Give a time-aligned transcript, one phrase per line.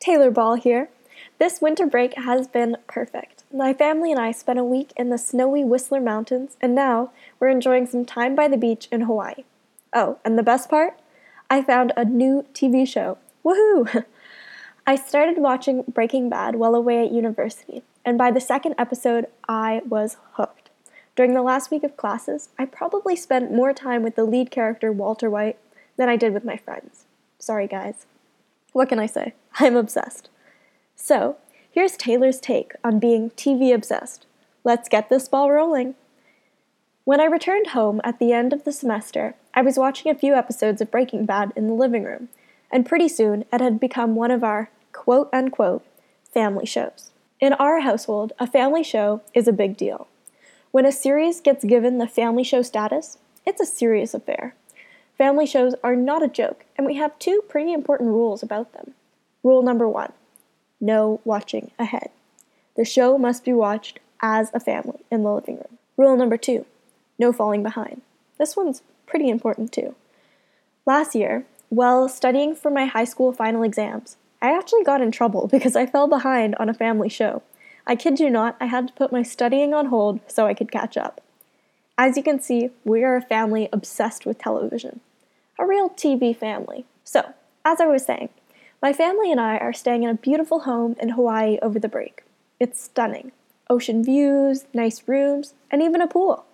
[0.00, 0.90] Taylor Ball here.
[1.38, 3.42] This winter break has been perfect.
[3.52, 7.48] My family and I spent a week in the snowy Whistler Mountains, and now we're
[7.48, 9.44] enjoying some time by the beach in Hawaii.
[9.92, 10.98] Oh, and the best part?
[11.50, 13.18] I found a new TV show.
[13.44, 14.04] Woohoo!
[14.86, 19.82] I started watching Breaking Bad while away at university, and by the second episode, I
[19.88, 20.70] was hooked.
[21.16, 24.92] During the last week of classes, I probably spent more time with the lead character,
[24.92, 25.58] Walter White,
[25.96, 27.04] than I did with my friends.
[27.40, 28.06] Sorry, guys.
[28.72, 29.34] What can I say?
[29.58, 30.28] I'm obsessed.
[30.96, 31.36] So,
[31.70, 34.26] here's Taylor's take on being TV obsessed.
[34.64, 35.94] Let's get this ball rolling.
[37.04, 40.34] When I returned home at the end of the semester, I was watching a few
[40.34, 42.28] episodes of Breaking Bad in the living room,
[42.70, 45.86] and pretty soon it had become one of our quote unquote
[46.30, 47.10] family shows.
[47.40, 50.08] In our household, a family show is a big deal.
[50.70, 54.54] When a series gets given the family show status, it's a serious affair.
[55.18, 58.94] Family shows are not a joke, and we have two pretty important rules about them.
[59.42, 60.12] Rule number one
[60.80, 62.10] no watching ahead.
[62.76, 65.78] The show must be watched as a family in the living room.
[65.96, 66.66] Rule number two
[67.18, 68.02] no falling behind.
[68.38, 69.96] This one's pretty important too.
[70.86, 75.48] Last year, while studying for my high school final exams, I actually got in trouble
[75.52, 77.42] because I fell behind on a family show.
[77.88, 80.70] I kid you not, I had to put my studying on hold so I could
[80.70, 81.20] catch up.
[81.96, 85.00] As you can see, we are a family obsessed with television
[85.58, 86.84] a real TV family.
[87.04, 88.28] So, as I was saying,
[88.80, 92.22] my family and I are staying in a beautiful home in Hawaii over the break.
[92.60, 93.32] It's stunning
[93.70, 96.46] ocean views, nice rooms, and even a pool.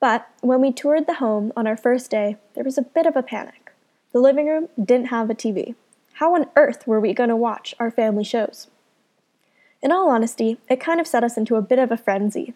[0.00, 3.14] But when we toured the home on our first day, there was a bit of
[3.14, 3.72] a panic.
[4.12, 5.74] The living room didn't have a TV.
[6.14, 8.66] How on earth were we going to watch our family shows?
[9.80, 12.54] In all honesty, it kind of set us into a bit of a frenzy.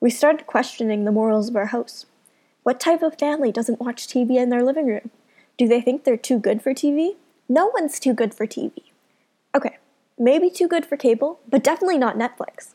[0.00, 2.06] We started questioning the morals of our house.
[2.62, 5.10] What type of family doesn't watch TV in their living room?
[5.58, 7.16] Do they think they're too good for TV?
[7.48, 8.72] No one's too good for TV.
[9.54, 9.78] Okay,
[10.16, 12.74] maybe too good for cable, but definitely not Netflix.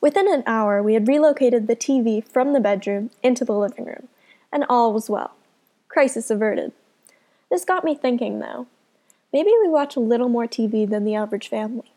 [0.00, 4.08] Within an hour, we had relocated the TV from the bedroom into the living room,
[4.50, 5.32] and all was well.
[5.88, 6.72] Crisis averted.
[7.50, 8.66] This got me thinking, though.
[9.32, 11.92] Maybe we watch a little more TV than the average family.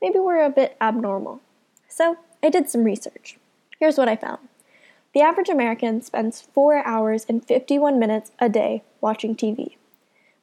[0.00, 1.40] Maybe we're a bit abnormal.
[1.88, 3.38] So, I did some research.
[3.80, 4.48] Here's what I found.
[5.14, 9.76] The average American spends 4 hours and 51 minutes a day watching TV.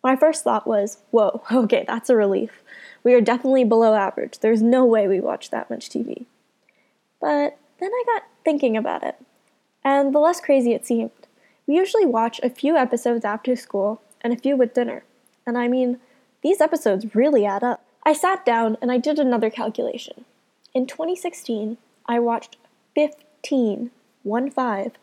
[0.04, 2.62] My first thought was, whoa, okay, that's a relief.
[3.04, 4.40] We are definitely below average.
[4.40, 6.26] There's no way we watch that much TV.
[7.20, 9.16] But then I got thinking about it,
[9.84, 11.12] and the less crazy it seemed.
[11.66, 15.04] We usually watch a few episodes after school and a few with dinner.
[15.46, 16.00] And I mean,
[16.42, 17.84] these episodes really add up.
[18.04, 20.26] I sat down and I did another calculation.
[20.74, 22.58] In 2016, I watched
[22.96, 23.92] 15
[24.24, 24.94] one five,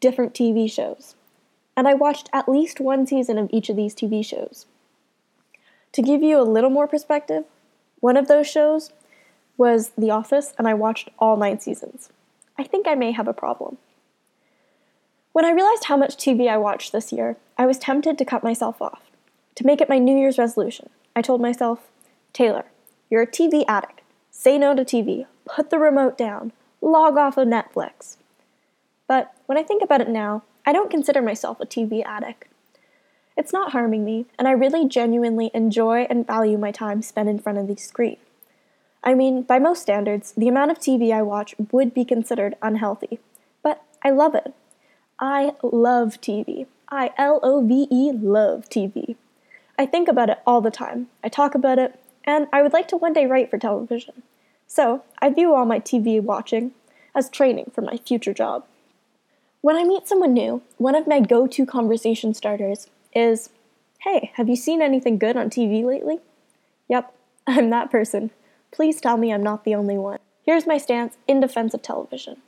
[0.00, 1.14] different TV shows.
[1.76, 4.66] And I watched at least one season of each of these TV shows.
[5.92, 7.44] To give you a little more perspective,
[8.00, 8.92] one of those shows
[9.56, 12.10] was The Office, and I watched all nine seasons.
[12.58, 13.78] I think I may have a problem.
[15.32, 18.42] When I realized how much TV I watched this year, I was tempted to cut
[18.42, 19.02] myself off.
[19.56, 21.90] To make it my New Year's resolution, I told myself,
[22.32, 22.64] Taylor,
[23.10, 24.00] you're a TV addict.
[24.30, 25.26] Say no to TV.
[25.44, 26.52] Put the remote down.
[26.80, 28.16] Log off of Netflix.
[29.10, 32.44] But when I think about it now, I don't consider myself a TV addict.
[33.36, 37.40] It's not harming me, and I really genuinely enjoy and value my time spent in
[37.40, 38.18] front of the screen.
[39.02, 43.18] I mean, by most standards, the amount of TV I watch would be considered unhealthy,
[43.64, 44.54] but I love it.
[45.18, 46.68] I love TV.
[46.88, 49.16] I L O V E love TV.
[49.76, 51.08] I think about it all the time.
[51.24, 54.22] I talk about it, and I would like to one day write for television.
[54.68, 56.74] So, I view all my TV watching
[57.12, 58.66] as training for my future job.
[59.62, 63.50] When I meet someone new, one of my go to conversation starters is
[64.00, 66.20] Hey, have you seen anything good on TV lately?
[66.88, 67.14] Yep,
[67.46, 68.30] I'm that person.
[68.70, 70.18] Please tell me I'm not the only one.
[70.46, 72.38] Here's my stance in defense of television.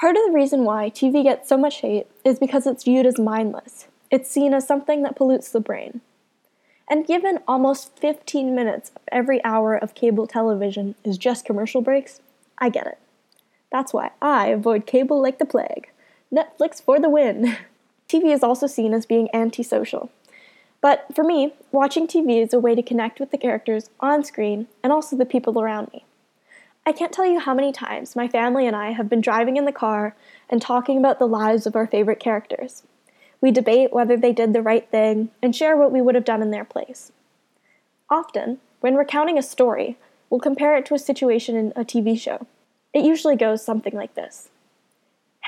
[0.00, 3.18] Part of the reason why TV gets so much hate is because it's viewed as
[3.18, 3.88] mindless.
[4.10, 6.00] It's seen as something that pollutes the brain.
[6.88, 12.22] And given almost 15 minutes of every hour of cable television is just commercial breaks,
[12.56, 12.98] I get it.
[13.70, 15.90] That's why I avoid cable like the plague.
[16.32, 17.56] Netflix for the win!
[18.08, 20.10] TV is also seen as being antisocial.
[20.80, 24.68] But for me, watching TV is a way to connect with the characters on screen
[24.82, 26.04] and also the people around me.
[26.86, 29.64] I can't tell you how many times my family and I have been driving in
[29.64, 30.14] the car
[30.48, 32.82] and talking about the lives of our favorite characters.
[33.40, 36.42] We debate whether they did the right thing and share what we would have done
[36.42, 37.12] in their place.
[38.08, 39.96] Often, when recounting a story,
[40.30, 42.46] we'll compare it to a situation in a TV show.
[42.94, 44.48] It usually goes something like this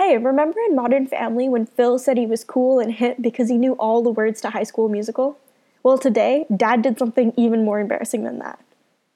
[0.00, 3.58] Hey, remember in Modern Family when Phil said he was cool and hip because he
[3.58, 5.38] knew all the words to High School Musical?
[5.82, 8.58] Well, today, Dad did something even more embarrassing than that.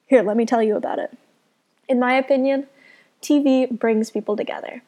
[0.05, 1.17] Here, let me tell you about it.
[1.89, 2.67] In my opinion,
[3.19, 4.83] TV brings people together.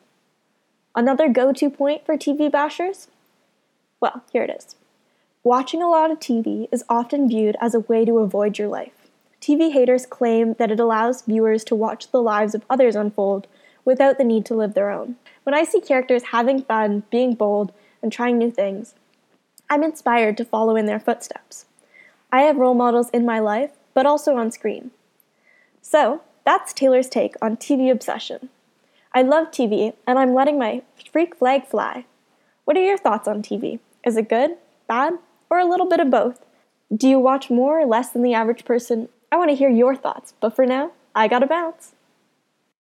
[0.96, 3.08] Another go to point for TV bashers?
[4.00, 4.76] Well, here it is.
[5.44, 9.10] Watching a lot of TV is often viewed as a way to avoid your life.
[9.42, 13.48] TV haters claim that it allows viewers to watch the lives of others unfold
[13.88, 15.16] without the need to live their own.
[15.44, 17.72] When I see characters having fun, being bold,
[18.04, 18.96] and trying new things,
[19.70, 21.66] I'm inspired to follow in their footsteps.
[22.30, 24.92] I have role models in my life, but also on screen.
[25.82, 28.50] So, that's Taylor's take on TV obsession.
[29.14, 32.06] I love TV, and I'm letting my freak flag fly.
[32.66, 33.80] What are your thoughts on TV?
[34.06, 34.58] Is it good,
[34.90, 35.14] bad,
[35.50, 36.46] or a little bit of both?
[36.94, 39.08] Do you watch more or less than the average person?
[39.32, 41.94] I want to hear your thoughts, but for now, I gotta bounce.